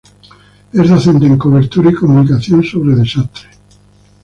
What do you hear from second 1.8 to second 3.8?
y comunicación sobre desastres.